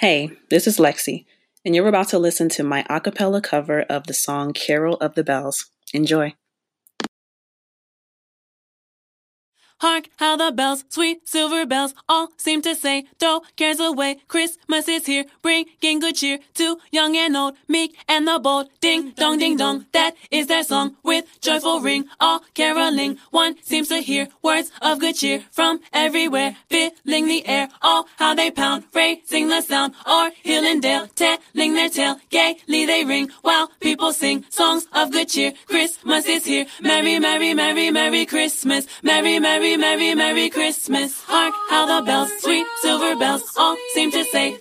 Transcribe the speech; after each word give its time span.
Hey, 0.00 0.30
this 0.48 0.68
is 0.68 0.78
Lexi, 0.78 1.24
and 1.64 1.74
you're 1.74 1.88
about 1.88 2.10
to 2.10 2.20
listen 2.20 2.48
to 2.50 2.62
my 2.62 2.84
acapella 2.88 3.42
cover 3.42 3.80
of 3.90 4.06
the 4.06 4.14
song 4.14 4.52
Carol 4.52 4.94
of 5.00 5.16
the 5.16 5.24
Bells. 5.24 5.72
Enjoy. 5.92 6.34
Hark 9.80 10.08
how 10.16 10.36
the 10.36 10.50
bells, 10.50 10.84
sweet 10.88 11.28
silver 11.28 11.64
bells, 11.64 11.94
all 12.08 12.28
seem 12.36 12.60
to 12.62 12.74
say, 12.74 13.04
throw 13.20 13.42
cares 13.56 13.78
away. 13.78 14.16
Christmas 14.26 14.88
is 14.88 15.06
here, 15.06 15.24
bringing 15.40 16.00
good 16.00 16.16
cheer 16.16 16.40
to 16.54 16.78
young 16.90 17.16
and 17.16 17.36
old, 17.36 17.54
meek 17.68 17.96
and 18.08 18.26
the 18.26 18.40
bold. 18.40 18.68
Ding 18.80 19.12
dong, 19.16 19.38
ding 19.38 19.56
dong, 19.56 19.86
that 19.92 20.16
is 20.32 20.48
their 20.48 20.64
song 20.64 20.96
with 21.04 21.24
joyful 21.40 21.80
ring, 21.80 22.06
all 22.18 22.40
caroling. 22.54 23.18
One 23.30 23.54
seems 23.62 23.88
to 23.88 24.00
hear 24.00 24.26
words 24.42 24.72
of 24.82 24.98
good 24.98 25.14
cheer 25.14 25.44
from 25.52 25.78
everywhere, 25.92 26.56
filling 26.68 27.28
the 27.28 27.46
air. 27.46 27.68
All 27.80 28.08
how 28.16 28.34
they 28.34 28.50
pound, 28.50 28.84
raising 28.92 29.46
the 29.48 29.60
sound, 29.60 29.94
or 30.04 30.32
hill 30.42 30.64
and 30.64 30.82
dale, 30.82 31.06
telling 31.14 31.74
their 31.74 31.88
tale. 31.88 32.16
Gaily 32.30 32.84
they 32.86 33.04
ring 33.04 33.30
while 33.42 33.70
people 33.78 34.12
sing 34.12 34.44
songs 34.50 34.88
of 34.92 35.12
good 35.12 35.28
cheer. 35.28 35.52
Christmas 35.66 36.26
is 36.26 36.46
here, 36.46 36.66
merry, 36.80 37.20
merry, 37.20 37.54
merry, 37.54 37.90
merry 37.92 38.26
Christmas, 38.26 38.84
merry, 39.04 39.38
merry. 39.38 39.67
Merry, 39.76 40.14
Merry, 40.14 40.50
Christmas. 40.50 41.22
Hark 41.26 41.54
how 41.68 41.86
the 41.86 42.04
bells, 42.04 42.30
sweet 42.40 42.66
silver 42.80 43.16
bells, 43.16 43.42
all 43.56 43.76
seem 43.94 44.10
to 44.10 44.24
say, 44.24 44.57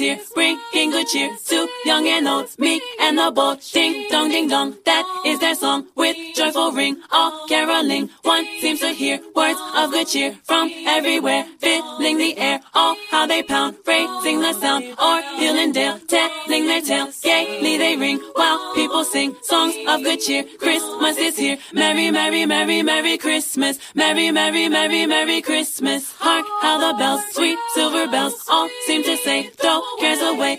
here, 0.00 0.18
bringing 0.34 0.90
good 0.90 1.06
cheer 1.06 1.30
to 1.46 1.68
young 1.84 2.06
and 2.08 2.26
old, 2.26 2.48
meek 2.58 2.82
and 3.00 3.18
the 3.18 3.30
bold. 3.30 3.60
Ding 3.72 4.08
dong, 4.10 4.30
ding 4.30 4.48
dong, 4.48 4.76
that 4.84 5.04
is 5.26 5.38
their 5.38 5.54
song 5.54 5.86
with 5.94 6.16
joyful 6.34 6.72
ring, 6.72 6.96
all 7.12 7.46
caroling. 7.48 8.10
One 8.22 8.44
seems 8.60 8.80
to 8.80 8.88
hear 8.88 9.20
words 9.36 9.60
of 9.76 9.92
good 9.92 10.08
cheer 10.08 10.36
from 10.44 10.70
everywhere, 10.86 11.44
filling 11.60 12.18
the 12.18 12.36
air. 12.36 12.60
All 12.74 12.96
how 13.10 13.26
they 13.26 13.42
pound, 13.42 13.76
raising 13.86 14.40
the 14.40 14.52
sound, 14.54 14.84
or 14.98 15.22
hill 15.38 15.56
and 15.56 15.72
dale, 15.72 15.98
telling 16.08 16.66
their 16.66 16.82
tale. 16.82 17.08
Gaily 17.22 17.78
they 17.78 17.96
ring 17.96 18.18
while 18.34 18.74
people 18.74 19.04
sing 19.04 19.36
songs 19.42 19.74
of 19.86 20.02
good 20.02 20.20
cheer. 20.20 20.44
Christmas 20.58 21.16
is 21.18 21.36
here, 21.36 21.58
merry, 21.72 22.10
merry, 22.10 22.46
merry. 22.46 22.80
Merry 22.82 23.18
Christmas, 23.18 23.78
Merry, 23.94 24.30
Merry, 24.30 24.68
Merry, 24.68 25.06
Merry 25.06 25.42
Christmas. 25.42 26.12
Hark 26.18 26.46
how 26.62 26.78
the 26.78 26.98
bells, 26.98 27.22
sweet 27.32 27.58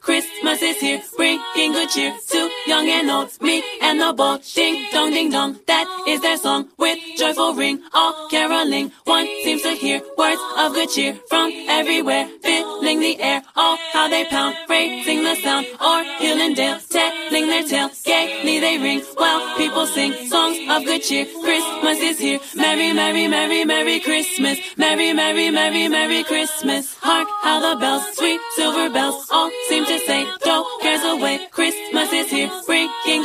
Christmas 0.00 0.62
is 0.62 0.80
here, 0.80 1.02
bringing 1.16 1.72
good 1.72 1.88
cheer 1.90 2.14
to 2.30 2.41
young 2.66 2.88
and 2.88 3.10
old, 3.10 3.30
meek 3.40 3.64
and 3.80 4.00
the 4.00 4.12
bold. 4.12 4.42
Ding 4.54 4.86
dong, 4.92 5.10
ding 5.10 5.30
dong, 5.30 5.58
that 5.66 5.86
is 6.08 6.20
their 6.20 6.36
song 6.36 6.68
with 6.78 6.98
joyful 7.16 7.54
ring, 7.54 7.82
all 7.92 8.28
caroling. 8.28 8.92
One 9.04 9.26
seems 9.44 9.62
to 9.62 9.70
hear 9.70 10.00
words 10.16 10.40
of 10.58 10.72
good 10.74 10.90
cheer 10.90 11.14
from 11.28 11.52
everywhere, 11.68 12.28
filling 12.42 13.00
the 13.00 13.20
air. 13.20 13.42
All 13.56 13.76
how 13.92 14.08
they 14.08 14.24
pound, 14.26 14.56
raising 14.68 15.22
the 15.22 15.34
sound, 15.36 15.66
or 15.80 16.02
hill 16.20 16.40
and 16.40 16.56
dale, 16.56 16.78
telling 16.90 17.46
their 17.46 17.64
tale. 17.64 17.90
Gaily 18.04 18.60
they 18.60 18.78
ring 18.78 19.00
while 19.16 19.56
people 19.56 19.86
sing 19.86 20.12
songs 20.28 20.58
of 20.68 20.84
good 20.84 21.02
cheer. 21.02 21.26
Christmas 21.26 21.98
is 22.00 22.18
here. 22.18 22.40
Merry, 22.54 22.92
merry, 22.92 23.28
merry, 23.28 23.64
merry 23.64 24.00
Christmas. 24.00 24.58
Merry, 24.76 25.12
merry, 25.12 25.50
merry, 25.50 25.88
merry 25.88 26.24
Christmas. 26.24 26.96
Hark 27.00 27.28
how 27.42 27.60
the 27.60 27.80
bells, 27.80 28.04
sweet 28.16 28.40
silver 28.56 28.90
bells, 28.90 29.26
all 29.30 29.50
seem 29.68 29.84
to 29.84 29.98
say, 30.00 30.24
throw 30.42 30.64
cares 30.80 31.02
away. 31.04 31.46
Christmas 31.50 32.12
is 32.12 32.30
here, 32.30 32.50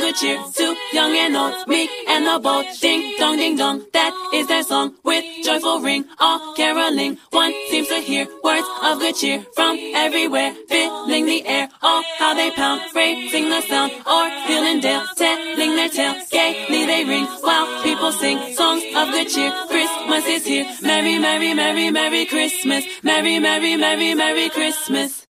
good 0.08 0.16
cheer 0.16 0.42
to 0.54 0.76
young 0.92 1.14
and 1.16 1.36
old, 1.36 1.68
meek 1.68 1.90
and 2.08 2.24
the 2.26 2.38
bold. 2.38 2.64
Ding 2.80 3.16
dong, 3.18 3.36
ding 3.36 3.56
dong, 3.56 3.84
that 3.92 4.12
is 4.32 4.46
their 4.46 4.62
song 4.62 4.94
with 5.04 5.24
joyful 5.44 5.80
ring, 5.80 6.04
all 6.18 6.54
caroling. 6.54 7.18
One 7.30 7.52
seems 7.68 7.88
to 7.88 8.00
hear 8.00 8.26
words 8.42 8.66
of 8.82 9.00
good 9.00 9.16
cheer 9.16 9.44
from 9.54 9.76
everywhere, 9.94 10.54
filling 10.68 11.26
the 11.26 11.46
air. 11.46 11.68
All 11.82 12.02
how 12.18 12.34
they 12.34 12.50
pound, 12.52 12.80
raising 12.94 13.50
the 13.50 13.60
sound, 13.62 13.92
or 14.06 14.24
feeling 14.46 14.80
dale, 14.80 15.04
telling 15.16 15.76
their 15.76 15.90
tale. 15.90 16.16
Gaily 16.30 16.86
they 16.86 17.04
ring 17.04 17.26
while 17.42 17.82
people 17.82 18.12
sing 18.12 18.54
songs 18.54 18.84
of 18.96 19.10
good 19.10 19.28
cheer. 19.28 19.52
Christmas 19.68 20.26
is 20.26 20.46
here. 20.46 20.66
Merry, 20.82 21.18
merry, 21.18 21.52
merry, 21.52 21.90
merry 21.90 22.24
Christmas. 22.24 22.84
Merry, 23.02 23.38
merry, 23.38 23.76
merry, 23.76 24.14
merry 24.14 24.48
Christmas. 24.48 25.27